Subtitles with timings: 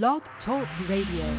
[0.00, 1.36] Blog Talk Radio.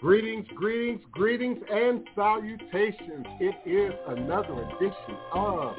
[0.00, 3.26] Greetings, greetings, greetings, and salutations.
[3.40, 5.74] It is another edition of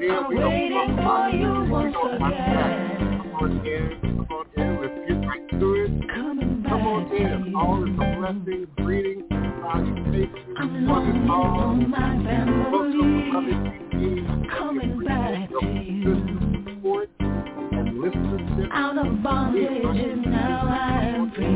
[0.00, 0.34] Ring Come on in.
[0.34, 3.20] are We don't waiting fuck for with you We once don't fuck again.
[3.20, 3.84] Come on in.
[4.00, 4.68] Come on in.
[4.80, 5.92] Let's get right to it.
[6.14, 7.54] Coming back Come on to in.
[7.54, 8.16] All is a you.
[8.18, 9.24] blessing, greetings.
[9.30, 12.64] I'm longing for my family.
[14.58, 16.04] Coming back to you.
[16.04, 16.22] Good
[16.74, 18.68] support and listenership.
[18.72, 21.54] Out of bondage and now I am free.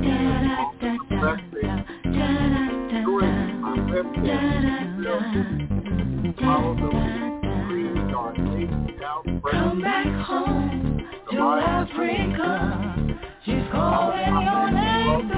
[0.00, 1.34] Da da da da
[2.04, 2.20] da
[2.88, 4.24] da Join my da website.
[5.02, 5.14] da
[6.40, 7.29] Follow da the da.
[9.50, 13.18] Come back home to Africa.
[13.44, 15.30] She's calling your name.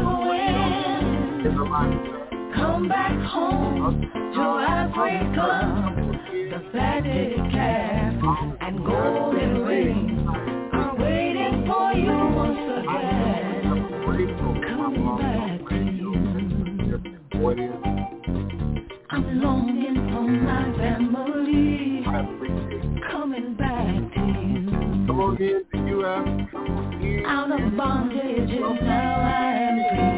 [2.54, 4.00] Come back home
[4.34, 5.94] to Africa.
[6.32, 8.14] The fatted calf
[8.60, 10.26] and golden waiting
[11.66, 13.62] for you once again.
[14.78, 16.12] Love back to you.
[19.10, 21.91] I'm longing for my family.
[25.22, 26.50] Come on in to U.S.
[26.50, 27.24] Come on in.
[27.24, 28.50] Out of bondage
[28.82, 30.12] now I am free.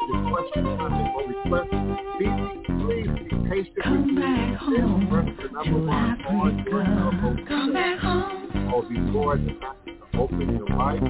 [0.00, 1.70] With your question, comment, or request,
[2.18, 2.26] be,
[2.84, 4.20] please be patient Come me.
[4.22, 8.72] back home Press the number one on your telephone Come back home.
[8.74, 11.02] or before the to open your life.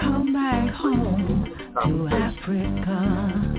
[0.00, 1.44] Come back home
[1.82, 2.98] to Africa.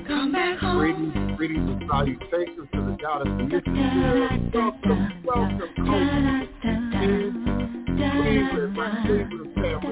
[0.07, 0.77] Come back home.
[0.79, 4.51] Greetings, greetings and salutations to the God of the Da, Mission.
[4.51, 6.49] da, Welcome, welcome, Coach.
[7.95, 9.84] Cleveland, my Cleveland family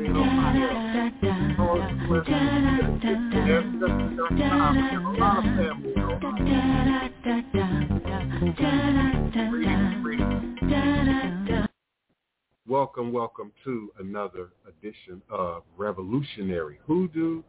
[12.67, 17.41] Welcome, welcome to another edition of Revolutionary Hoodoo,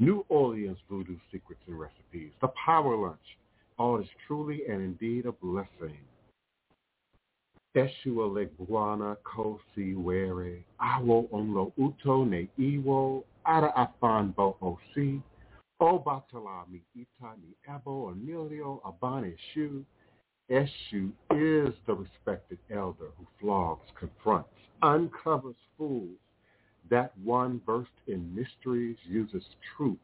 [0.00, 3.18] New Orleans Voodoo Secrets and Recipes, the Power Lunch.
[3.78, 5.98] All is truly and indeed a blessing.
[7.78, 15.22] Eshua legbuana kosi were, awo onlo uto ne iwo, ara afan bo osi,
[15.80, 19.84] o batala mi ita ni ebo emilio abane shu,
[20.50, 24.48] Eshu is the respected elder who flogs, confronts,
[24.82, 26.18] uncovers fools.
[26.90, 29.44] That one versed in mysteries uses
[29.76, 29.98] truth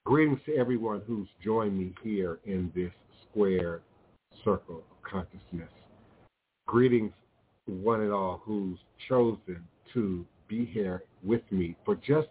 [0.06, 2.92] Greetings to everyone who's joined me here in this
[3.30, 3.80] square
[4.44, 5.72] circle of consciousness.
[6.68, 7.14] Greetings
[7.68, 8.78] one and all who's
[9.08, 9.64] chosen
[9.94, 12.28] to be here with me for just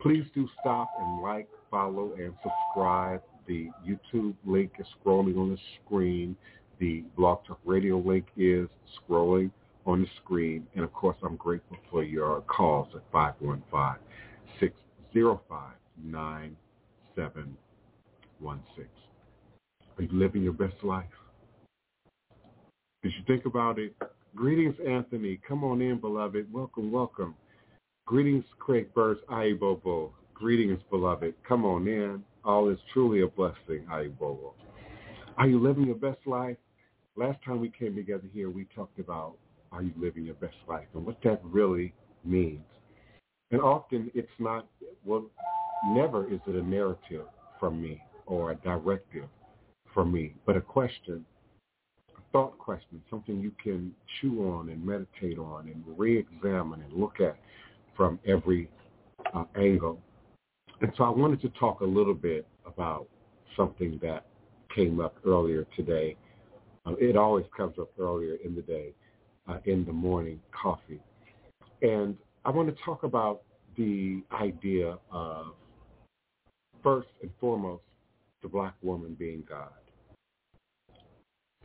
[0.00, 3.22] Please do stop and like, follow, and subscribe.
[3.46, 6.36] The YouTube link is scrolling on the screen.
[6.78, 8.68] The Blog Talk Radio link is
[9.00, 9.50] scrolling
[9.86, 10.66] on the screen.
[10.74, 13.96] And of course, I'm grateful for your calls at 515-605-9716.
[19.98, 21.04] Are you living your best life?
[23.02, 23.94] Did you think about it?
[24.34, 25.40] Greetings, Anthony.
[25.48, 26.52] Come on in, beloved.
[26.52, 27.34] Welcome, welcome.
[28.04, 30.10] Greetings, Craig Burns, Aibobo.
[30.34, 31.32] Greetings, beloved.
[31.48, 32.22] Come on in.
[32.44, 34.52] All is truly a blessing, Aibobo.
[35.38, 36.58] Are you living your best life?
[37.16, 39.36] Last time we came together here, we talked about
[39.72, 42.64] are you living your best life and what that really means.
[43.50, 44.66] And often it's not,
[45.04, 45.24] well,
[45.88, 47.24] never is it a narrative
[47.58, 49.24] from me or a directive
[49.96, 51.24] from me, but a question
[52.10, 57.18] a thought question, something you can chew on and meditate on and re-examine and look
[57.18, 57.38] at
[57.96, 58.68] from every
[59.32, 59.98] uh, angle.
[60.82, 63.08] And so I wanted to talk a little bit about
[63.56, 64.26] something that
[64.74, 66.14] came up earlier today.
[66.84, 68.92] Uh, it always comes up earlier in the day,
[69.48, 71.00] uh, in the morning coffee.
[71.80, 73.44] And I want to talk about
[73.78, 75.46] the idea of
[76.82, 77.82] first and foremost,
[78.42, 79.70] the black woman being God.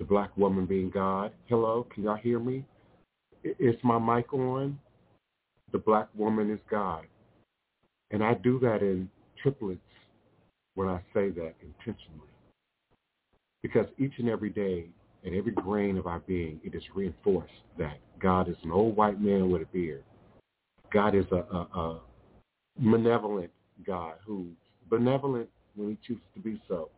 [0.01, 1.31] The black woman being God.
[1.45, 2.65] Hello, can y'all hear me?
[3.43, 4.79] Is my mic on?
[5.73, 7.05] The black woman is God.
[8.09, 9.07] And I do that in
[9.43, 9.79] triplets
[10.73, 12.31] when I say that intentionally.
[13.61, 14.87] Because each and every day,
[15.23, 19.21] in every grain of our being, it is reinforced that God is an old white
[19.21, 20.03] man with a beard.
[20.91, 22.01] God is a, a, a
[22.79, 23.51] malevolent
[23.85, 24.47] God who's
[24.89, 26.89] benevolent when he chooses to be so,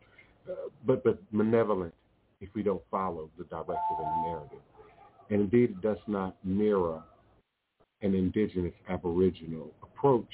[0.50, 1.92] uh, but, but malevolent
[2.44, 4.58] if we don't follow the directive and the narrative.
[5.30, 7.02] And indeed, it does not mirror
[8.02, 10.28] an indigenous aboriginal approach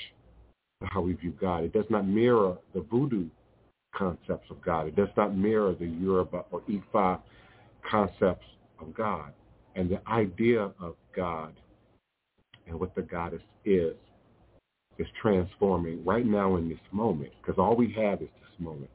[0.83, 1.64] to how we view God.
[1.64, 3.26] It does not mirror the voodoo
[3.95, 4.88] concepts of God.
[4.88, 7.21] It does not mirror the Yoruba or Ifa
[7.88, 8.47] concepts
[8.81, 9.33] of God.
[9.76, 11.55] And the idea of God
[12.67, 13.95] and what the goddess is
[14.99, 18.90] is transforming right now in this moment because all we have is this moment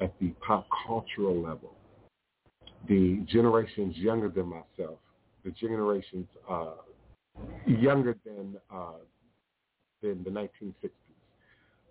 [0.00, 1.74] at the pop cultural level.
[2.86, 4.98] The generations younger than myself,
[5.44, 6.72] the generations uh,
[7.66, 8.92] younger than uh,
[10.02, 10.90] than the 1960s,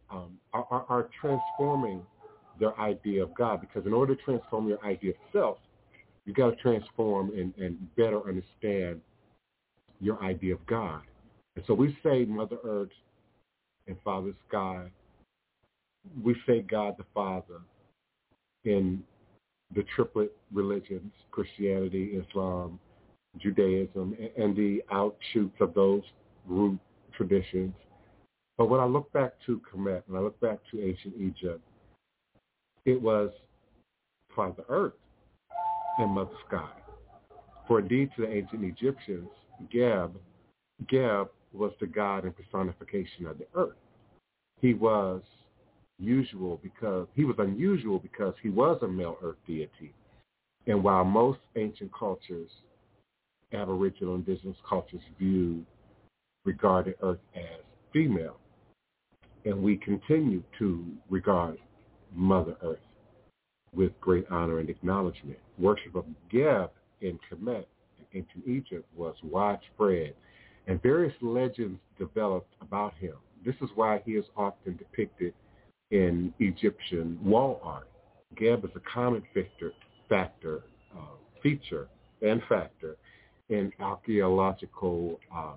[0.09, 2.01] um, are, are, are transforming
[2.59, 5.57] their idea of God because in order to transform your idea of self,
[6.25, 9.01] you got to transform and, and better understand
[9.99, 11.01] your idea of God.
[11.55, 12.89] And so we say Mother Earth
[13.87, 14.91] and Father Sky.
[16.23, 17.61] We say God the Father
[18.63, 19.03] in
[19.75, 22.79] the triplet religions, Christianity, Islam,
[23.37, 26.03] Judaism, and the outshoots of those
[26.47, 26.79] root
[27.15, 27.73] traditions.
[28.57, 31.61] But when I look back to Kemet, and I look back to ancient Egypt,
[32.85, 33.29] it was
[34.35, 34.93] Father Earth
[35.99, 36.69] and Mother Sky.
[37.67, 39.29] For indeed to the ancient Egyptians,
[39.71, 40.15] Geb,
[40.87, 43.75] Geb was the god and personification of the earth.
[44.61, 45.21] He was
[45.99, 49.93] usual because he was unusual because he was a male earth deity.
[50.67, 52.49] And while most ancient cultures,
[53.53, 55.65] Aboriginal indigenous cultures viewed
[56.43, 57.61] regarded earth as
[57.93, 58.37] female,
[59.45, 61.57] and we continue to regard
[62.13, 62.79] Mother Earth
[63.73, 65.39] with great honor and acknowledgement.
[65.57, 66.69] Worship of Geb
[67.01, 67.65] in Kemet
[67.99, 70.13] in ancient Egypt was widespread,
[70.67, 73.13] and various legends developed about him.
[73.45, 75.33] This is why he is often depicted
[75.91, 77.87] in Egyptian wall art.
[78.35, 79.71] Geb is a common factor,
[80.09, 80.63] factor
[80.95, 81.87] uh, feature
[82.21, 82.97] and factor
[83.49, 85.55] in archaeological um,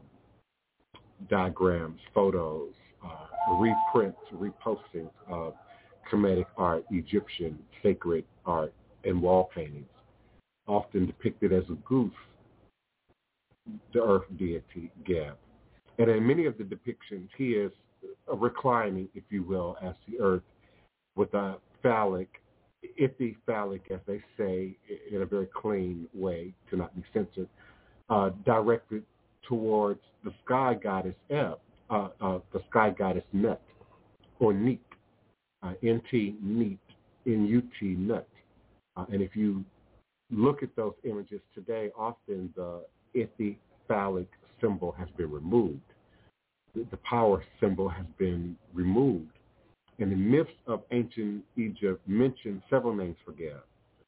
[1.28, 2.72] diagrams, photos,
[3.04, 5.54] uh, reprints, repostings of
[6.10, 8.72] Kemetic art, Egyptian sacred art,
[9.04, 9.88] and wall paintings,
[10.66, 12.12] often depicted as a goose,
[13.92, 15.36] the earth deity Geb.
[15.98, 17.72] And in many of the depictions, he is
[18.32, 20.42] reclining, if you will, as the earth
[21.16, 22.28] with a phallic,
[23.00, 24.76] iffy phallic, as they say,
[25.10, 27.48] in a very clean way, to not be censored,
[28.08, 29.02] uh, directed
[29.48, 31.58] towards the sky goddess Eb,
[31.90, 33.60] uh, uh, the sky goddess Nut,
[34.38, 34.82] or Neat,
[35.62, 36.78] uh, N-T, Neat,
[37.26, 38.28] N-U-T, Nut.
[38.96, 39.64] Uh, and if you
[40.30, 43.56] look at those images today, often the iffy
[43.88, 44.28] phallic
[44.60, 45.80] symbol has been removed.
[46.74, 49.32] The power symbol has been removed.
[49.98, 53.62] And the myths of ancient Egypt mention several names for Geb.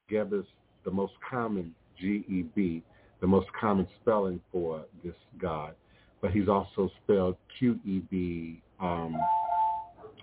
[0.08, 0.44] Geb is
[0.84, 2.82] the most common, G-E-B,
[3.20, 5.74] the most common spelling for this god.
[6.20, 9.16] But he's also spelled Q-E-B, um,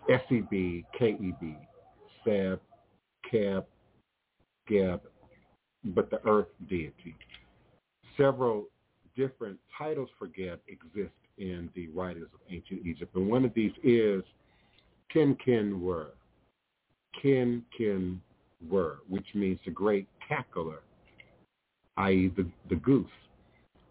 [0.09, 1.57] S-E-B, K-E-B,
[2.23, 2.59] Seb,
[3.31, 3.65] Keb,
[4.67, 5.01] Geb,
[5.83, 7.15] but the earth deity.
[8.17, 8.65] Several
[9.15, 13.15] different titles for Geb exist in the writers of ancient Egypt.
[13.15, 14.23] And one of these is
[15.11, 16.07] Ken Ken Wer.
[17.21, 18.21] Ken Ken
[18.69, 20.79] Wer, which means the great cackler,
[21.97, 22.31] i.e.
[22.35, 23.07] The, the goose.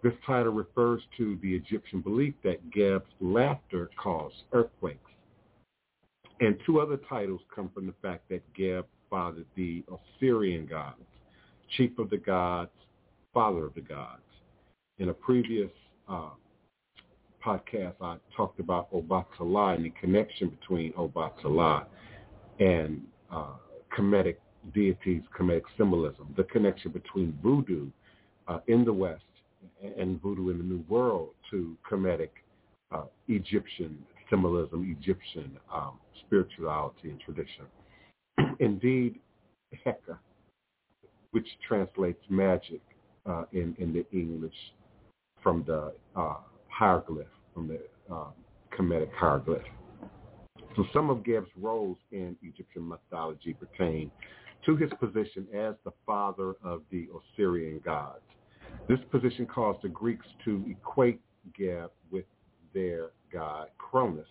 [0.03, 5.11] This title refers to the Egyptian belief that Geb's laughter caused earthquakes.
[6.41, 11.03] And two other titles come from the fact that Geb fathered the Osirian gods,
[11.77, 12.71] chief of the gods,
[13.35, 14.23] father of the gods.
[14.99, 15.71] In a previous
[16.09, 16.31] uh,
[17.45, 21.87] podcast, I talked about Obatala and the connection between Obatala
[22.59, 23.03] and
[23.33, 23.55] uh,
[24.75, 27.89] deities, Kemetic symbolism, the connection between voodoo
[28.47, 29.23] uh, in the West
[29.99, 32.31] and voodoo in the New World to Kemetic
[32.93, 33.99] uh, Egyptian
[34.31, 37.65] symbolism, Egyptian um, spirituality and tradition.
[38.61, 39.19] Indeed,
[39.87, 40.19] Heka,
[41.31, 42.81] which translates magic
[43.27, 44.55] uh, in, in the English
[45.43, 46.35] from the uh,
[46.79, 47.81] hieroglyph, from the
[48.15, 48.29] uh,
[48.77, 49.63] Kemetic hieroglyph.
[50.77, 54.13] So some of Geb's roles in Egyptian mythology pertain
[54.65, 58.23] to his position as the father of the Osirian gods.
[58.89, 61.21] This position caused the Greeks to equate
[61.59, 62.27] Geb with
[62.73, 64.29] their god Cronus.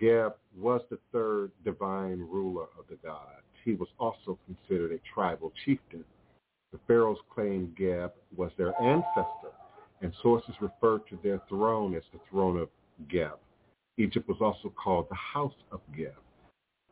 [0.00, 3.44] Geb was the third divine ruler of the gods.
[3.64, 6.04] He was also considered a tribal chieftain.
[6.72, 9.54] The pharaohs claimed Geb was their ancestor,
[10.04, 12.68] and sources refer to their throne as the throne of
[13.08, 13.38] Geb.
[13.96, 16.12] Egypt was also called the house of Geb.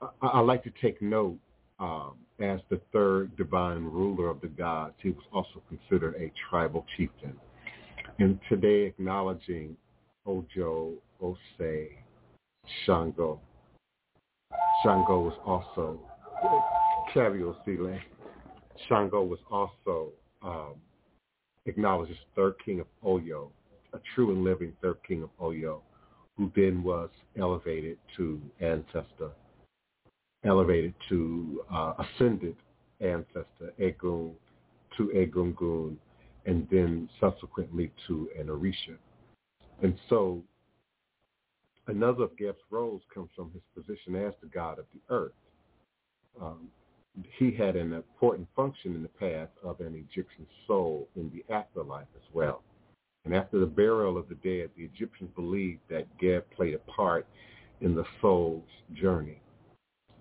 [0.01, 1.39] I, I like to take note
[1.79, 4.95] um, as the third divine ruler of the gods.
[5.03, 7.37] He was also considered a tribal chieftain.
[8.19, 9.77] And today acknowledging
[10.25, 11.89] Ojo, Ose,
[12.87, 13.41] Shango.
[14.83, 16.01] Shango was also
[17.15, 17.99] Cabio Sile.
[18.89, 20.77] Shango was also um,
[21.67, 23.49] acknowledged as third king of Oyo,
[23.93, 25.81] a true and living third king of Oyo,
[26.37, 29.31] who then was elevated to ancestor
[30.45, 32.57] elevated to uh, ascended
[33.01, 34.33] ancestor, Egun,
[34.97, 35.97] to Egungun,
[36.47, 38.97] and then subsequently to an Orisha.
[39.83, 40.43] And so
[41.87, 45.33] another of Geb's roles comes from his position as the god of the earth.
[46.41, 46.69] Um,
[47.39, 52.07] he had an important function in the path of an Egyptian soul in the afterlife
[52.17, 52.63] as well.
[53.25, 57.27] And after the burial of the dead, the Egyptians believed that Geb played a part
[57.81, 58.65] in the soul's
[58.95, 59.41] journey.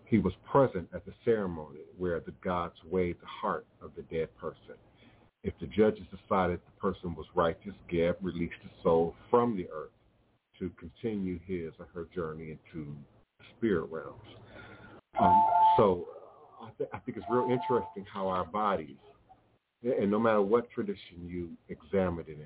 [0.05, 4.27] He was present at the ceremony where the gods weighed the heart of the dead
[4.37, 4.75] person.
[5.43, 9.91] If the judges decided the person was righteous, Geb released the soul from the earth
[10.59, 12.95] to continue his or her journey into
[13.39, 14.19] the spirit realms.
[15.19, 15.43] Um,
[15.77, 16.07] so
[16.61, 18.97] I, th- I think it's real interesting how our bodies,
[19.83, 22.45] and no matter what tradition you examine it in,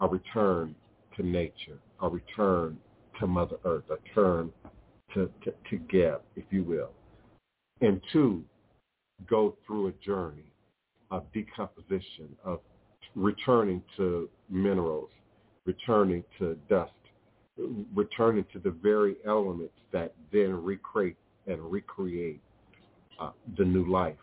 [0.00, 0.74] are returned
[1.16, 2.78] to nature, are returned
[3.20, 4.52] to Mother Earth, a turn
[5.14, 6.90] to, to, to Geb, if you will.
[7.80, 8.42] And two,
[9.28, 10.52] go through a journey
[11.10, 12.60] of decomposition, of
[13.14, 15.10] returning to minerals,
[15.64, 16.92] returning to dust,
[17.94, 21.16] returning to the very elements that then recreate
[21.46, 22.40] and recreate
[23.18, 24.16] uh, the new life.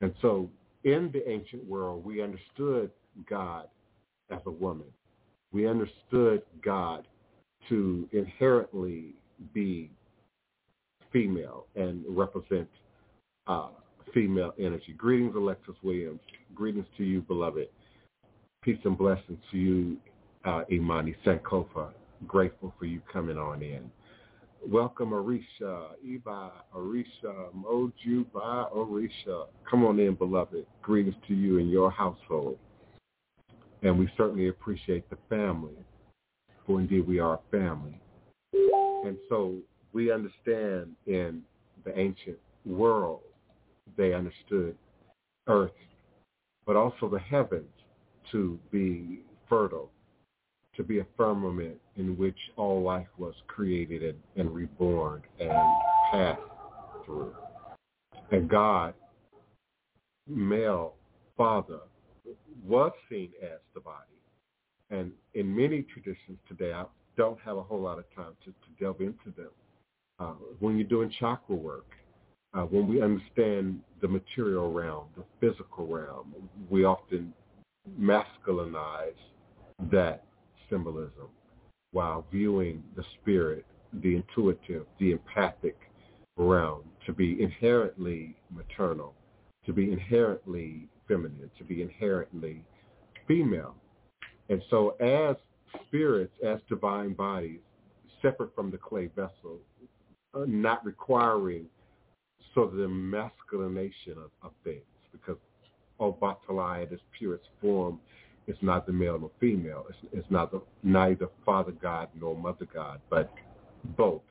[0.00, 0.48] And so
[0.84, 2.90] in the ancient world, we understood
[3.28, 3.66] God
[4.30, 4.86] as a woman.
[5.52, 7.06] We understood God
[7.68, 9.14] to inherently
[9.52, 9.90] be
[11.12, 12.68] female and represent
[13.46, 13.68] uh,
[14.12, 14.94] female energy.
[14.96, 16.20] Greetings, Alexis Williams.
[16.54, 17.68] Greetings to you, beloved.
[18.62, 19.96] Peace and blessings to you,
[20.44, 21.90] uh, Imani Sankofa.
[22.26, 23.90] Grateful for you coming on in.
[24.70, 29.46] Welcome, Arisha, Eva, Arisha, Mojuba, Arisha.
[29.68, 30.66] Come on in, beloved.
[30.82, 32.58] Greetings to you and your household.
[33.82, 35.72] And we certainly appreciate the family,
[36.66, 37.98] for indeed we are a family.
[38.52, 39.54] And so
[39.94, 41.40] we understand in
[41.86, 43.20] the ancient world,
[43.96, 44.76] they understood
[45.46, 45.70] earth,
[46.66, 47.72] but also the heavens
[48.32, 49.90] to be fertile,
[50.78, 55.50] to be a firmament in which all life was created and, and reborn and
[56.10, 56.40] passed
[57.04, 57.34] through.
[58.30, 58.94] And God,
[60.26, 60.94] male,
[61.36, 61.80] father,
[62.64, 63.96] was seen as the body.
[64.90, 66.84] And in many traditions today, I
[67.16, 69.50] don't have a whole lot of time to, to delve into them
[70.20, 71.86] uh, when you're doing chakra work,
[72.54, 76.32] uh, when we understand the material realm, the physical realm,
[76.70, 77.32] we often
[78.00, 79.12] masculinize
[79.90, 80.24] that
[80.70, 81.28] symbolism
[81.92, 83.64] while viewing the spirit,
[84.02, 85.76] the intuitive, the empathic
[86.36, 89.14] realm to be inherently maternal,
[89.66, 92.62] to be inherently feminine, to be inherently
[93.26, 93.74] female.
[94.48, 95.36] And so as
[95.86, 97.60] spirits, as divine bodies,
[98.22, 99.58] separate from the clay vessel,
[100.34, 101.66] uh, not requiring
[102.54, 105.36] sort of the masculinization of, of things because
[106.00, 107.98] Obatala in its purest form
[108.48, 109.84] is not the male nor female.
[109.88, 113.32] It's, it's not the, neither father God nor mother God, but
[113.96, 114.22] both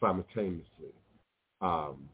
[0.00, 0.94] simultaneously.
[1.60, 2.08] Um,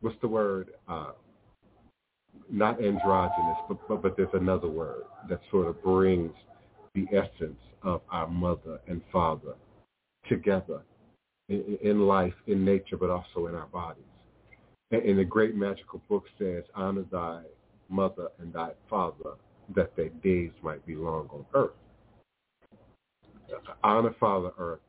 [0.00, 0.70] what's the word?
[0.88, 1.12] Uh,
[2.50, 6.32] not androgynous, but, but, but there's another word that sort of brings
[6.94, 9.54] the essence of our mother and father
[10.28, 10.82] together
[11.48, 14.02] in, in life, in nature, but also in our bodies.
[14.90, 17.42] And, and the great magical book says, honor thy
[17.88, 19.34] mother and thy father,
[19.74, 21.70] that their days might be long on earth.
[23.82, 24.80] Honor Father Earth.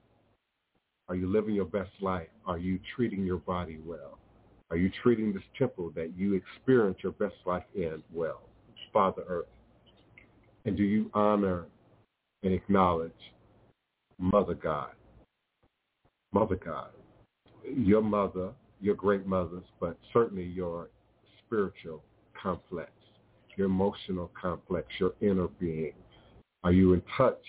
[1.09, 2.27] Are you living your best life?
[2.45, 4.17] Are you treating your body well?
[4.71, 8.41] Are you treating this temple that you experience your best life in well?
[8.91, 9.45] Father Earth.
[10.65, 11.65] And do you honor
[12.43, 13.11] and acknowledge
[14.19, 14.91] Mother God.
[16.33, 16.89] Mother God.
[17.63, 20.89] Your mother, your great mothers, but certainly your
[21.45, 22.01] spiritual
[22.41, 22.91] complex,
[23.55, 25.93] your emotional complex, your inner being.
[26.63, 27.43] Are you in touch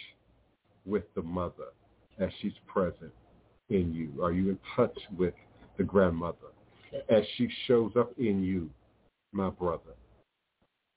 [0.84, 1.72] with the mother
[2.18, 3.12] as she's present
[3.70, 4.22] in you?
[4.22, 5.34] Are you in touch with
[5.76, 6.52] the grandmother
[7.08, 8.70] as she shows up in you,
[9.32, 9.94] my brother?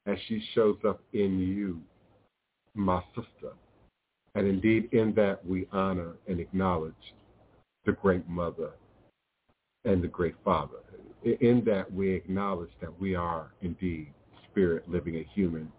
[0.05, 1.81] As she shows up in you,
[2.73, 3.53] my sister.
[4.33, 6.93] And indeed, in that we honor and acknowledge
[7.85, 8.71] the great mother
[9.85, 10.77] and the great father.
[11.23, 14.07] In that we acknowledge that we are indeed
[14.49, 15.71] spirit living a human,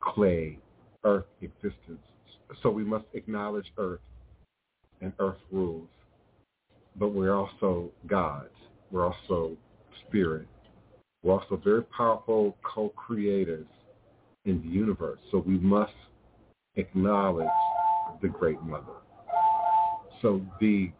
[0.00, 0.58] clay,
[1.04, 2.00] earth existence.
[2.62, 4.00] So we must acknowledge earth
[5.00, 5.88] and earth rules.
[6.96, 8.50] But we're also gods.
[8.90, 9.56] We're also
[10.06, 10.46] spirit.
[11.22, 13.66] We're also very powerful co-creators
[14.44, 15.18] in the universe.
[15.32, 15.92] So we must
[16.76, 17.48] acknowledge
[18.22, 19.00] the great mother.
[20.22, 20.90] So the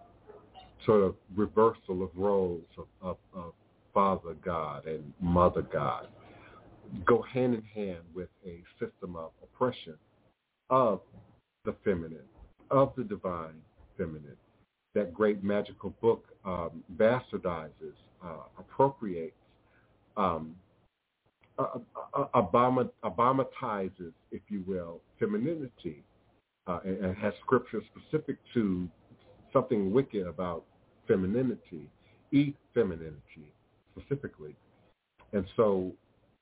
[0.84, 3.52] sort of reversal of roles of, of, of
[3.92, 6.08] Father God and Mother God
[7.06, 9.94] go hand in hand with a system of oppression
[10.70, 11.00] of
[11.64, 12.18] the feminine,
[12.70, 13.54] of the divine
[13.96, 14.36] feminine.
[14.94, 17.94] That great magical book um, bastardizes,
[18.24, 19.34] uh, appropriates,
[20.16, 20.54] um,
[21.58, 21.78] uh,
[22.14, 22.26] uh,
[24.30, 26.02] if you will, femininity
[26.66, 28.88] uh, and, and has scripture specific to
[29.52, 30.64] something wicked about
[31.06, 31.88] femininity,
[32.32, 33.52] effemininity
[33.96, 34.54] specifically.
[35.32, 35.92] And so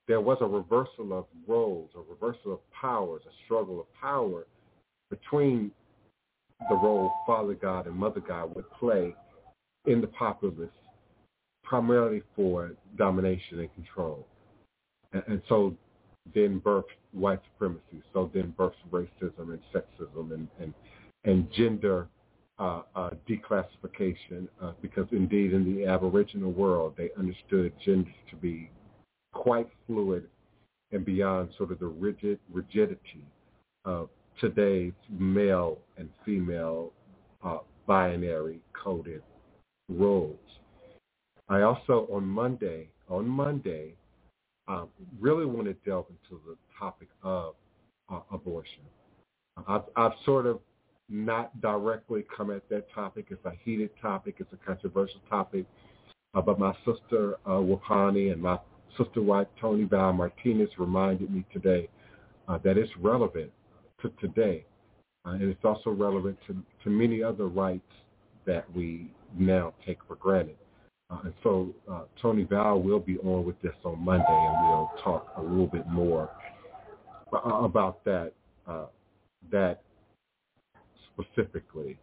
[0.09, 4.47] there was a reversal of roles, a reversal of powers, a struggle of power
[5.11, 5.71] between
[6.69, 9.15] the role Father God and Mother God would play
[9.87, 10.71] in the populace,
[11.65, 14.27] primarily for domination and control.
[15.13, 15.75] And, and so
[16.35, 18.03] then birthed white supremacy.
[18.13, 20.75] So then birthed racism and sexism and, and,
[21.25, 22.09] and gender
[22.63, 28.71] uh, uh, declassification uh, because indeed in the Aboriginal world they understood gender to be
[29.33, 30.29] quite fluid
[30.93, 33.25] and beyond sort of the rigid rigidity
[33.85, 34.09] of
[34.41, 36.93] today's male and female
[37.45, 39.23] uh, binary coded
[39.89, 40.39] roles.
[41.49, 43.95] I also on Monday on Monday
[44.69, 47.55] um, really want to delve into the topic of
[48.09, 48.83] uh, abortion.
[49.67, 50.61] I've, I've sort of
[51.09, 53.27] not directly come at that topic.
[53.31, 54.37] It's a heated topic.
[54.39, 55.67] It's a controversial topic.
[56.35, 58.59] Uh, but my sister uh, Wapani and my
[58.97, 61.89] sister wife Tony Val Martinez reminded me today
[62.49, 63.51] uh, that it's relevant
[64.01, 64.65] to today.
[65.25, 67.83] Uh, and it's also relevant to, to many other rights
[68.47, 70.57] that we now take for granted.
[71.11, 74.91] Uh, and so uh, Tony Val will be on with this on Monday, and we'll
[75.05, 76.31] talk a little bit more
[77.33, 78.33] uh, about that
[78.67, 78.87] uh,
[79.51, 79.83] that
[81.15, 81.99] specifically.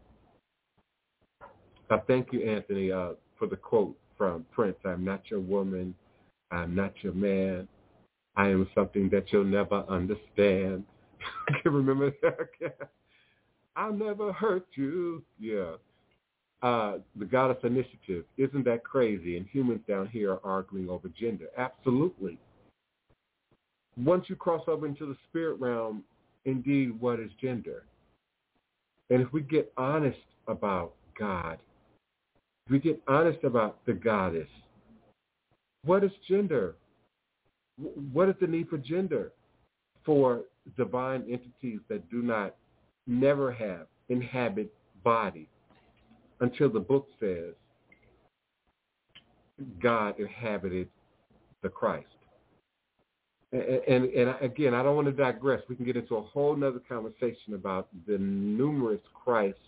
[1.89, 4.77] I thank you, Anthony, uh, for the quote from Prince.
[4.85, 5.95] I'm not your woman.
[6.51, 7.67] I'm not your man.
[8.35, 10.83] I am something that you'll never understand.
[11.47, 12.89] I can remember that.
[13.75, 15.23] I'll never hurt you.
[15.39, 15.75] Yeah
[16.61, 18.25] uh, the goddess initiative.
[18.37, 19.37] Isn't that crazy?
[19.37, 21.47] And humans down here are arguing over gender.
[21.57, 22.37] Absolutely.
[23.97, 26.03] Once you cross over into the spirit realm,
[26.45, 27.83] indeed, what is gender?
[29.09, 30.17] And if we get honest
[30.47, 31.59] about God,
[32.65, 34.47] if we get honest about the goddess,
[35.83, 36.75] what is gender?
[38.11, 39.31] What is the need for gender
[40.05, 40.41] for
[40.77, 42.55] divine entities that do not,
[43.07, 44.71] never have, inhabit
[45.03, 45.47] bodies?
[46.41, 47.53] until the book says
[49.81, 50.87] God inhabited
[51.61, 52.07] the Christ.
[53.51, 55.61] And, and, again, I don't want to digress.
[55.67, 59.59] We can get into a whole nother conversation about the numerous Christs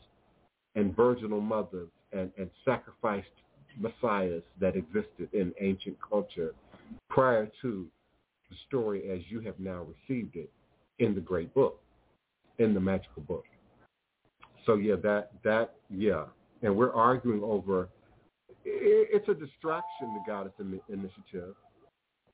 [0.75, 3.27] and virginal mothers and, and sacrificed
[3.79, 6.53] messiahs that existed in ancient culture
[7.09, 7.87] prior to
[8.49, 10.51] the story as you have now received it
[10.99, 11.79] in the great book,
[12.59, 13.45] in the magical book.
[14.65, 16.25] So yeah, that that yeah,
[16.61, 17.89] and we're arguing over.
[18.63, 21.55] It's a distraction, the Goddess Initiative.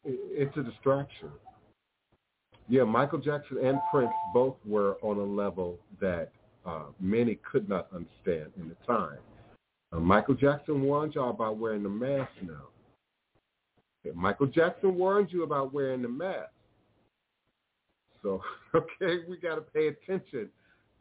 [0.07, 1.29] It's a distraction.
[2.69, 6.31] Yeah, Michael Jackson and Prince both were on a level that
[6.65, 9.19] uh, many could not understand in the time.
[9.91, 12.67] Uh, Michael Jackson warned y'all about wearing the mask now.
[14.13, 16.51] Michael Jackson warned you about wearing the mask.
[18.23, 18.41] So,
[18.75, 20.49] okay, we got to pay attention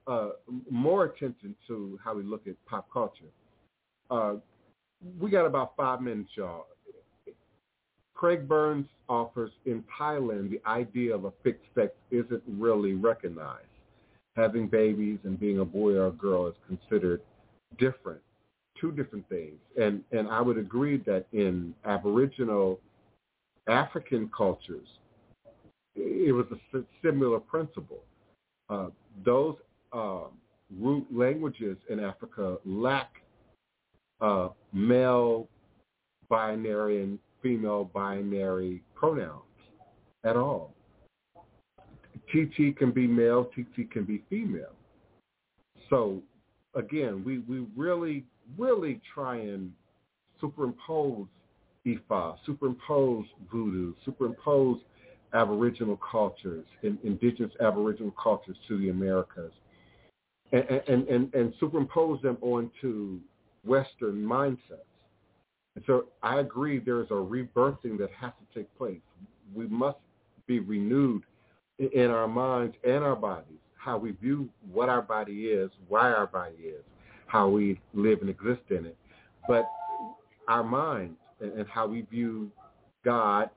[0.07, 0.31] uh,
[0.71, 3.25] more attention to how we look at pop culture.
[4.11, 4.35] Uh,
[5.19, 6.67] we got about five minutes, y'all.
[8.17, 13.67] Craig Burns offers in Thailand the idea of a fixed sex isn't really recognized.
[14.37, 17.23] having babies and being a boy or a girl is considered
[17.79, 18.21] different,
[18.81, 19.59] two different things.
[19.81, 22.79] And and I would agree that in Aboriginal
[23.67, 24.87] African cultures,
[25.95, 28.03] it was a similar principle.
[28.69, 28.89] Uh,
[29.25, 29.57] those
[29.93, 30.25] uh,
[30.79, 33.11] root languages in Africa lack
[34.21, 35.49] uh, male
[36.29, 39.43] binary and female binary pronouns
[40.25, 40.73] at all.
[42.33, 44.75] TT can be male, TT can be female.
[45.89, 46.23] So
[46.75, 48.25] again, we, we really,
[48.59, 49.73] really try and
[50.41, 51.27] superimpose
[51.87, 54.79] Ifa, superimpose voodoo, superimpose
[55.35, 59.53] Aboriginal cultures, in, indigenous Aboriginal cultures to the Americas,
[60.53, 63.21] and, and, and, and superimpose them onto
[63.65, 64.81] Western mindsets.
[65.77, 69.01] And so I agree there is a rebirthing that has to take place.
[69.55, 69.99] We must
[70.47, 71.23] be renewed
[71.79, 76.27] in our minds and our bodies, how we view what our body is, why our
[76.27, 76.83] body is,
[77.27, 78.97] how we live and exist in it.
[79.47, 79.67] But
[80.49, 82.51] our minds and how we view
[83.05, 83.51] God,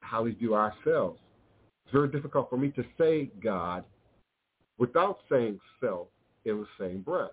[0.00, 1.20] how we view ourselves.
[1.84, 3.84] It's very difficult for me to say God
[4.78, 6.08] without saying self
[6.44, 7.30] in the same breath.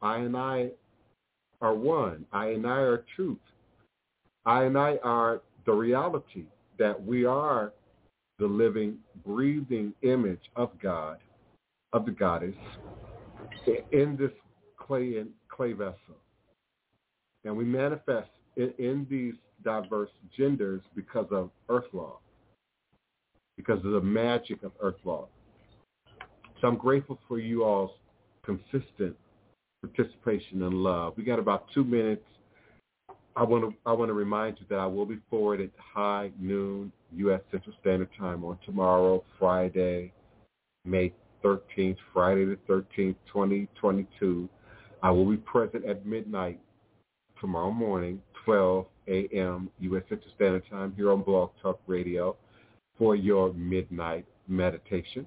[0.00, 0.70] I and I
[1.64, 2.26] are one.
[2.30, 3.38] I and I are truth.
[4.44, 6.44] I and I are the reality
[6.78, 7.72] that we are
[8.38, 11.18] the living, breathing image of God,
[11.94, 12.54] of the goddess,
[13.92, 14.30] in this
[14.78, 15.96] clay and clay vessel.
[17.44, 22.18] And we manifest in, in these diverse genders because of earth law,
[23.56, 25.28] because of the magic of earth law.
[26.60, 27.92] So I'm grateful for you all's
[28.44, 29.16] consistent
[29.86, 31.14] participation and love.
[31.16, 32.24] We got about two minutes.
[33.36, 36.30] I want to I want to remind you that I will be forward at high
[36.38, 37.40] noon U.S.
[37.50, 40.12] Central Standard Time on tomorrow, Friday,
[40.84, 41.12] May
[41.44, 44.48] 13th, Friday the 13th, 2022.
[45.02, 46.60] I will be present at midnight
[47.40, 49.68] tomorrow morning, 12 a.m.
[49.80, 50.02] U.S.
[50.08, 52.36] Central Standard Time here on Blog Talk Radio
[52.96, 55.26] for your midnight meditation.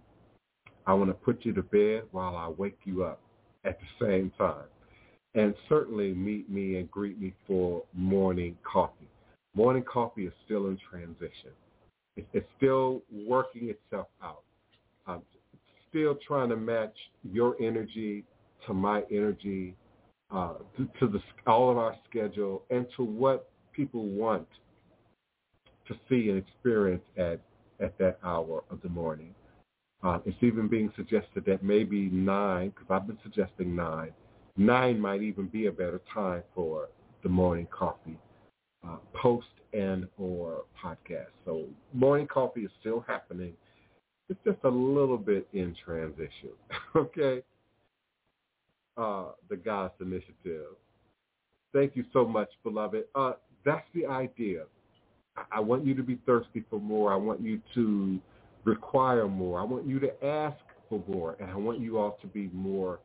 [0.85, 3.21] I want to put you to bed while I wake you up
[3.65, 4.65] at the same time.
[5.35, 9.07] And certainly meet me and greet me for morning coffee.
[9.55, 11.51] Morning coffee is still in transition.
[12.15, 14.41] It's still working itself out.
[15.05, 15.21] I'm
[15.89, 18.23] still trying to match your energy
[18.65, 19.75] to my energy,
[20.31, 24.47] uh, to, to the, all of our schedule, and to what people want
[25.87, 27.39] to see and experience at,
[27.79, 29.33] at that hour of the morning.
[30.03, 34.11] Uh, it's even being suggested that maybe 9, because I've been suggesting 9,
[34.57, 36.89] 9 might even be a better time for
[37.23, 38.17] the morning coffee
[38.87, 41.31] uh, post and or podcast.
[41.45, 43.53] So morning coffee is still happening.
[44.29, 46.51] It's just a little bit in transition.
[46.95, 47.41] okay?
[48.97, 50.75] Uh, the Goddess Initiative.
[51.73, 53.05] Thank you so much, beloved.
[53.13, 53.33] Uh,
[53.65, 54.63] that's the idea.
[55.35, 57.13] I, I want you to be thirsty for more.
[57.13, 58.19] I want you to
[58.67, 59.59] require more.
[59.59, 62.99] I want you to ask for more, and I want you all to be more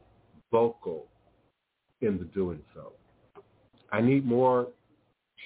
[0.51, 1.07] vocal
[2.01, 2.93] in the doing so.
[3.93, 4.69] I need more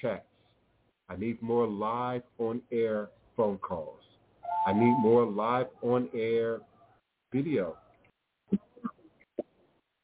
[0.01, 0.23] chats.
[1.07, 4.01] I need more live on-air phone calls.
[4.65, 6.59] I need more live on-air
[7.31, 7.77] video.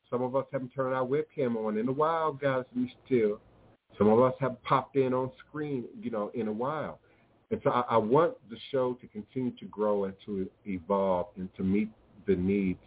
[0.09, 3.41] Some of us haven't turned our webcam on in a while, guys, we still.
[3.97, 6.99] Some of us have popped in on screen, you know, in a while.
[7.51, 11.49] And so I, I want the show to continue to grow and to evolve and
[11.55, 11.89] to meet
[12.25, 12.79] the needs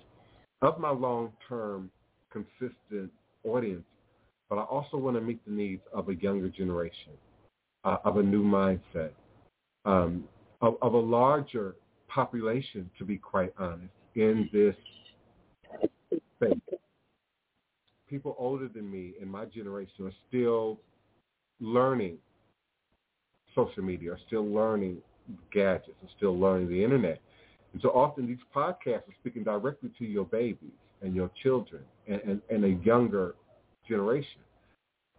[0.63, 1.91] of my long-term,
[2.31, 3.11] consistent
[3.45, 3.85] audience.
[4.49, 7.13] But I also want to meet the needs of a younger generation
[7.85, 9.11] uh, of a new mindset,
[9.85, 10.25] um,
[10.61, 11.77] of, of a larger
[12.09, 14.75] population, to be quite honest, in this
[16.37, 16.59] space.
[18.09, 20.79] People older than me in my generation are still
[21.61, 22.19] learning
[23.57, 24.99] social media, are still learning
[25.53, 27.21] gadgets, are still learning the internet.
[27.73, 30.71] And so often these podcasts are speaking directly to your babies
[31.03, 33.35] and your children and, and, and a younger
[33.89, 34.41] generation.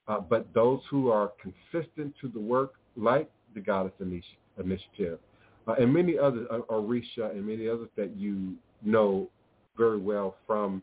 [0.08, 5.19] Uh, but those who are consistent to the work, like the Goddess Initiative,
[5.67, 9.30] uh, and many others, uh, Orisha and many others that you know
[9.78, 10.82] very well from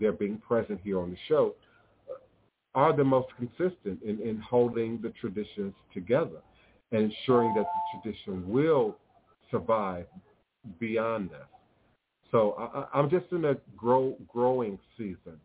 [0.00, 1.54] their being present here on the show,
[2.10, 2.14] uh,
[2.74, 6.40] are the most consistent in, in holding the traditions together
[6.92, 8.96] and ensuring that the tradition will
[9.50, 10.06] survive
[10.78, 11.38] beyond this.
[12.30, 15.38] So I, I'm just in a grow, growing season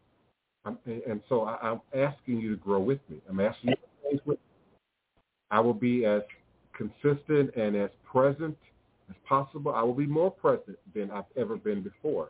[0.66, 3.18] I'm, and so I, am asking you to grow with me.
[3.30, 4.46] I'm asking you to with me.
[5.52, 6.22] I will be as
[6.76, 8.58] consistent and as present
[9.10, 9.74] as possible.
[9.74, 12.30] I will be more present than I've ever been before.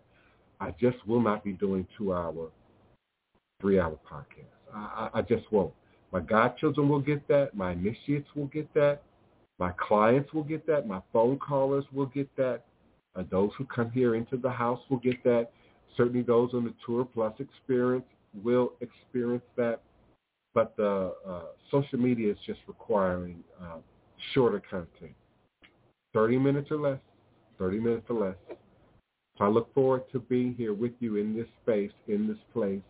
[0.59, 2.49] I just will not be doing two-hour,
[3.61, 4.73] three-hour podcasts.
[4.73, 5.73] I, I, I just won't.
[6.13, 7.55] My godchildren will get that.
[7.55, 9.01] My initiates will get that.
[9.57, 10.87] My clients will get that.
[10.87, 12.61] My phone callers will get that.
[13.15, 15.49] Uh, those who come here into the house will get that.
[15.97, 18.05] Certainly those on the Tour Plus experience
[18.43, 19.81] will experience that.
[20.53, 23.77] But the uh, social media is just requiring uh,
[24.33, 25.15] shorter content,
[26.13, 26.99] 30 minutes or less,
[27.57, 28.35] 30 minutes or less.
[29.37, 32.81] So I look forward to being here with you in this space, in this place,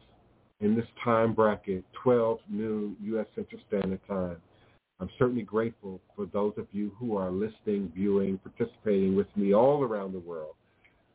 [0.63, 3.26] in this time bracket, 12 noon U.S.
[3.36, 4.38] Central Standard Time.
[5.02, 9.84] I'm certainly grateful for those of you who are listening, viewing, participating with me all
[9.84, 10.56] around the world.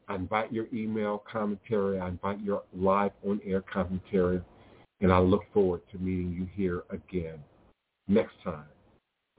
[0.06, 1.98] I invite your email commentary.
[1.98, 4.42] I invite your live on-air commentary.
[5.00, 7.38] And I look forward to meeting you here again
[8.06, 8.66] next time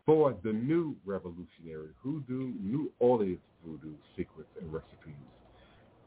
[0.05, 5.13] for the new revolutionary hoodoo, New Orleans voodoo secrets and recipes.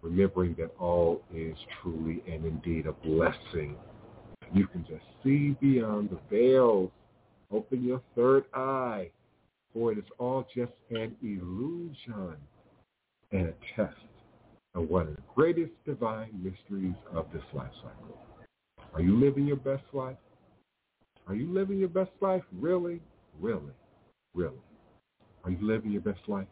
[0.01, 3.77] Remembering that all is truly and indeed a blessing.
[4.55, 6.91] You can just see beyond the veils.
[7.51, 9.11] Open your third eye,
[9.73, 12.37] for it is all just an illusion
[13.31, 13.97] and a test
[14.75, 18.19] of one of the greatest divine mysteries of this life cycle.
[18.95, 20.17] Are you living your best life?
[21.27, 22.43] Are you living your best life?
[22.59, 23.01] Really?
[23.41, 23.73] Really?
[24.35, 24.61] Really?
[25.45, 26.47] Are you living your best life?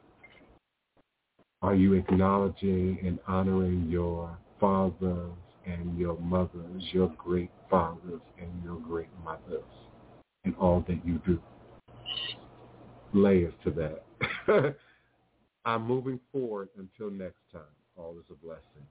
[1.63, 5.33] Are you acknowledging and honoring your fathers
[5.67, 9.63] and your mothers, your great fathers and your great mothers,
[10.45, 11.41] and all that you do?
[13.13, 13.71] Layers to
[14.47, 14.77] that.
[15.65, 17.63] I'm moving forward until next time.
[17.97, 18.87] All is a blessing.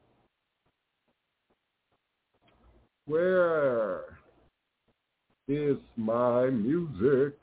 [3.06, 4.20] Where
[5.48, 7.34] is my music?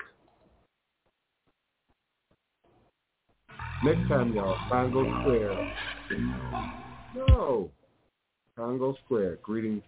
[3.84, 5.76] Next time, y'all, Congo Square.
[7.14, 7.70] No.
[8.56, 9.38] Congo Square.
[9.42, 9.82] Greetings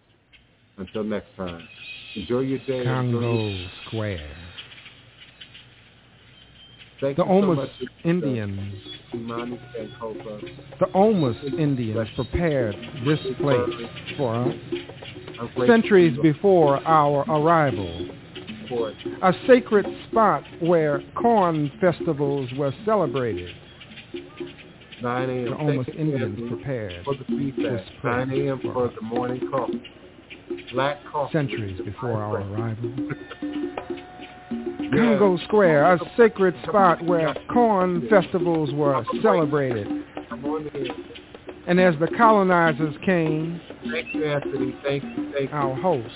[0.77, 1.67] until next time.
[2.15, 2.83] Enjoy your day.
[2.83, 3.51] Congo
[3.87, 4.29] Square.
[7.01, 8.75] Thank the Houmas so Indians.
[9.11, 14.55] The Houmas Indians prepared this place for us
[15.65, 18.07] centuries before our arrival.
[19.23, 23.55] A sacred spot where corn festivals were celebrated.
[25.01, 25.53] 9 a.m.
[25.59, 27.85] almost Indians prepared for the feedback.
[28.03, 28.59] 9 a.m.
[28.73, 29.81] for the morning coffee.
[30.73, 31.33] Black coffee.
[31.33, 32.95] Centuries before our arrival.
[34.91, 39.87] Congo Square, a sacred spot where corn festivals were celebrated.
[41.67, 44.75] And as the colonizers came, thank you, Anthony.
[44.83, 45.55] Thank you, thank you.
[45.55, 46.15] our hosts,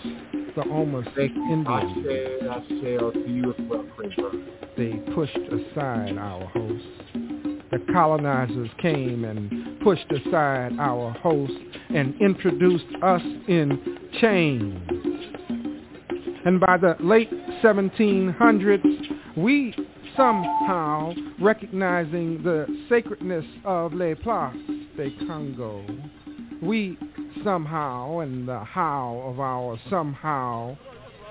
[0.55, 3.85] the Houmas Indians, I share, I share to you as well,
[4.75, 7.42] they pushed aside our hosts.
[7.73, 11.55] The colonizers came and pushed aside our hosts
[11.89, 14.79] and introduced us in chains.
[16.45, 17.31] And by the late
[17.63, 19.73] 1700s, we
[20.15, 25.83] somehow, recognizing the sacredness of Les Places de Congo,
[26.61, 26.95] we
[27.43, 30.77] somehow, and the how of our somehow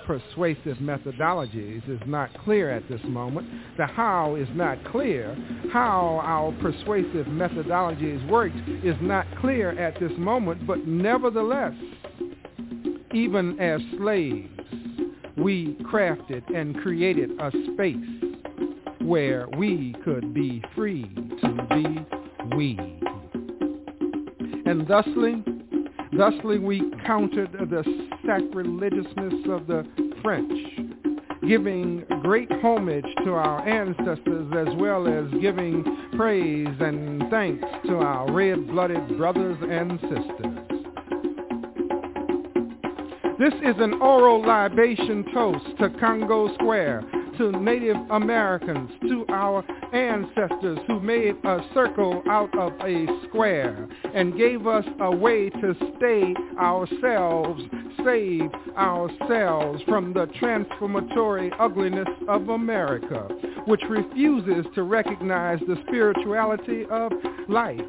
[0.07, 3.49] persuasive methodologies is not clear at this moment.
[3.77, 5.37] The how is not clear.
[5.73, 11.75] How our persuasive methodologies worked is not clear at this moment, but nevertheless,
[13.13, 14.49] even as slaves,
[15.37, 18.33] we crafted and created a space
[19.01, 21.05] where we could be free
[21.41, 22.79] to be we.
[24.65, 25.43] And thusly,
[26.17, 27.83] thusly we countered the
[28.27, 29.87] sacrilegiousness of the
[30.23, 30.53] French,
[31.49, 35.85] giving great homage to our ancestors as well as giving
[36.17, 40.59] praise and thanks to our red-blooded brothers and sisters.
[43.39, 47.03] This is an oral libation toast to Congo Square,
[47.39, 54.37] to Native Americans, to our ancestors who made a circle out of a square and
[54.37, 57.63] gave us a way to stay ourselves,
[58.05, 63.29] save ourselves from the transformatory ugliness of America,
[63.67, 67.13] which refuses to recognize the spirituality of
[67.49, 67.81] life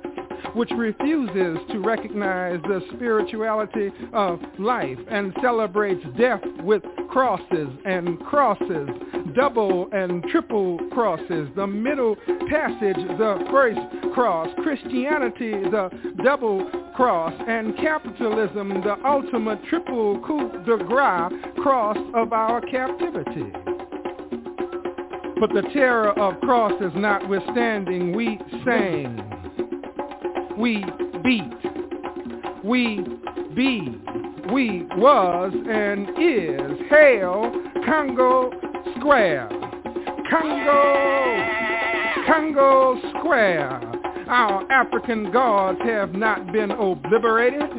[0.55, 8.89] which refuses to recognize the spirituality of life and celebrates death with crosses and crosses,
[9.33, 12.15] double and triple crosses, the middle
[12.49, 13.79] passage, the first
[14.13, 15.89] cross, Christianity, the
[16.23, 23.51] double cross, and capitalism, the ultimate triple coup de grace cross of our captivity.
[25.39, 29.33] But the terror of crosses notwithstanding, we sang
[30.57, 30.85] we
[31.23, 31.43] beat.
[32.63, 32.97] we
[33.55, 33.99] be,
[34.51, 36.89] we was and is.
[36.89, 37.51] Hail
[37.85, 38.51] Congo
[39.03, 39.49] Square.
[40.31, 40.85] Congo,
[42.25, 43.81] Congo Square.
[44.29, 47.69] Our African gods have not been obliterated.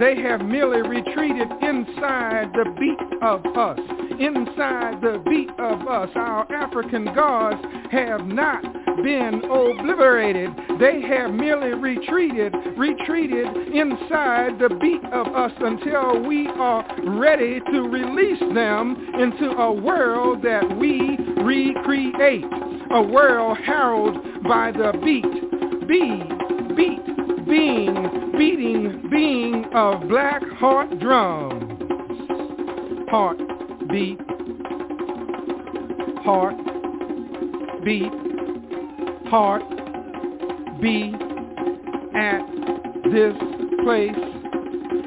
[0.00, 3.78] They have merely retreated inside the beat of us.
[4.18, 6.10] Inside the beat of us.
[6.16, 8.64] Our African gods have not
[8.96, 10.50] been obliterated.
[10.78, 16.84] They have merely retreated, retreated inside the beat of us until we are
[17.18, 22.44] ready to release them into a world that we recreate.
[22.90, 26.22] A world heralded by the beat, be,
[26.76, 31.68] beat, being, beating, being of black heart drums.
[33.10, 33.38] Heart,
[33.90, 34.18] beat,
[36.24, 36.56] heart,
[37.84, 38.21] beat,
[39.32, 39.62] heart
[40.82, 41.14] be
[42.14, 42.44] at
[43.10, 43.32] this
[43.82, 44.20] place,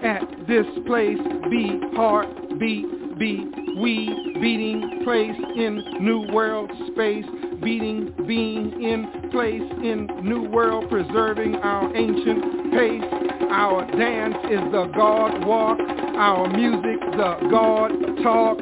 [0.04, 1.20] at this place,
[1.52, 3.46] be heart, beat, be
[3.78, 4.08] we
[4.42, 7.26] beating place in new world space,
[7.62, 13.04] beating being in place in new world, preserving our ancient pace.
[13.52, 15.78] Our dance is the God walk,
[16.18, 17.92] our music the God
[18.24, 18.58] talk.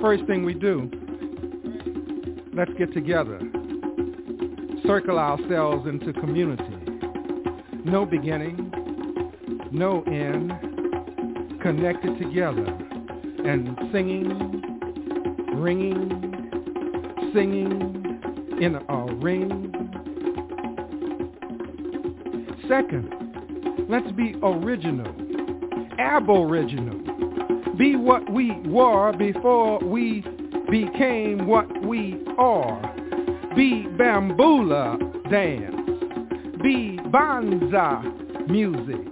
[0.00, 0.88] First thing we do
[2.56, 3.40] Let's get together.
[4.86, 6.62] Circle ourselves into community.
[7.84, 8.70] No beginning,
[9.72, 10.52] no end,
[11.60, 12.64] connected together
[13.44, 14.62] and singing,
[15.56, 16.10] ringing,
[17.34, 18.20] singing
[18.60, 19.72] in a ring.
[22.68, 25.12] Second, let's be original,
[25.98, 27.00] aboriginal.
[27.76, 30.24] Be what we were before we
[30.70, 32.96] became what we are.
[33.54, 34.98] Be bamboula
[35.30, 39.06] dance, be banza music,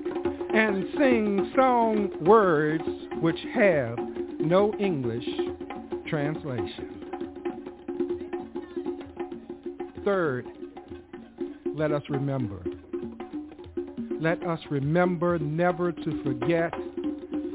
[0.52, 2.82] and sing song words
[3.20, 3.96] which have
[4.40, 5.24] no English
[6.08, 6.88] translation.
[10.04, 10.44] Third,
[11.76, 12.64] let us remember.
[14.20, 16.74] Let us remember never to forget,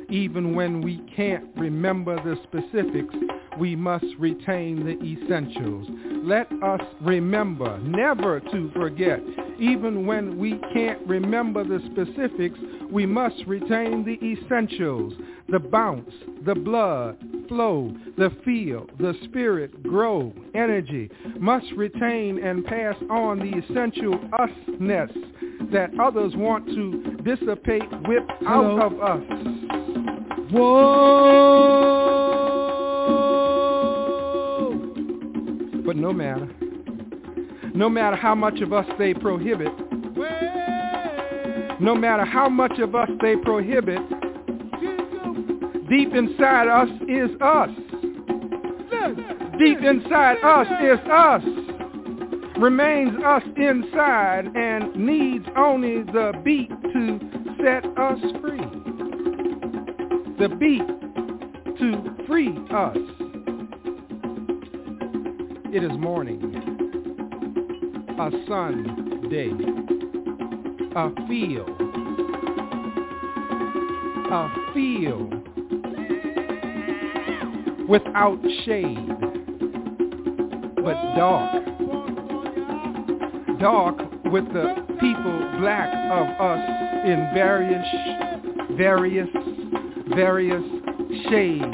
[0.10, 3.27] even when we can't remember the specifics
[3.58, 5.88] we must retain the essentials.
[6.24, 9.20] Let us remember never to forget.
[9.60, 12.60] Even when we can't remember the specifics,
[12.92, 15.14] we must retain the essentials.
[15.50, 16.12] The bounce,
[16.46, 23.58] the blood, flow, the feel, the spirit, grow, energy, must retain and pass on the
[23.58, 25.12] essential usness
[25.72, 29.24] that others want to dissipate, whip out of us.
[30.52, 32.17] Whoa!
[35.98, 36.48] No matter.
[37.74, 39.72] No matter how much of us they prohibit.
[41.80, 44.00] No matter how much of us they prohibit.
[45.90, 47.70] Deep inside us is us.
[49.60, 51.44] Deep inside us is us.
[52.60, 57.20] Remains us inside and needs only the beat to
[57.64, 58.66] set us free.
[60.40, 60.88] The beat
[61.80, 63.17] to free us.
[65.70, 66.42] It is morning,
[68.18, 69.52] a sun day,
[70.96, 71.70] a field,
[74.32, 75.34] a field.
[77.90, 79.10] Without shade,
[80.78, 81.66] but dark,
[83.60, 83.98] dark
[84.32, 86.64] with the people black of us
[87.06, 87.86] in various,
[88.78, 89.30] various,
[90.16, 90.64] various
[91.30, 91.66] shades,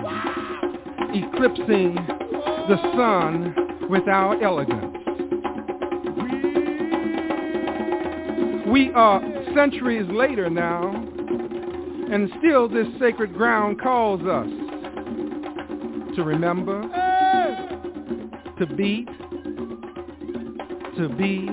[1.13, 1.95] eclipsing
[2.67, 4.97] the sun with our elegance.
[8.67, 9.21] We are
[9.55, 10.89] centuries later now,
[12.11, 14.47] and still this sacred ground calls us
[16.15, 16.81] to remember,
[18.59, 19.07] to beat,
[20.97, 21.49] to be.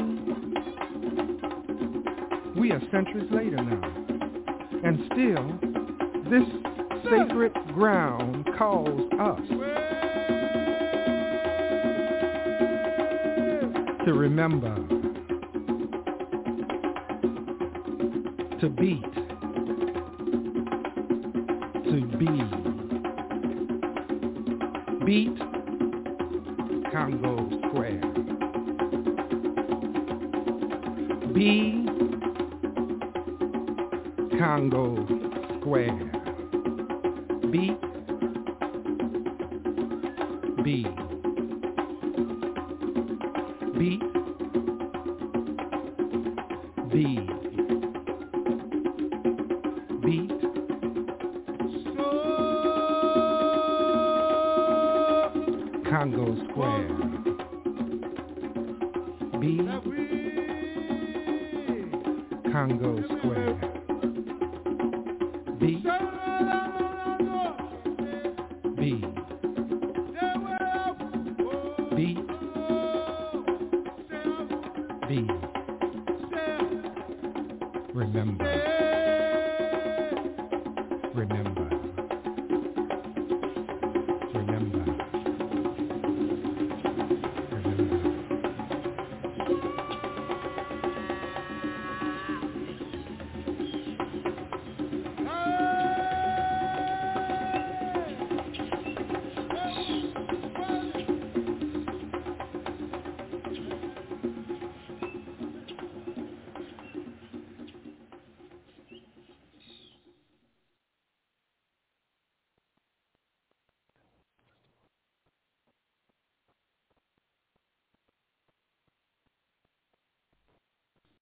[2.59, 3.83] We are centuries later now,
[4.85, 5.59] and still
[6.31, 6.49] this
[7.05, 9.70] sacred ground calls us.
[14.05, 14.75] To remember,
[18.61, 19.20] to beat,
[46.93, 47.40] thee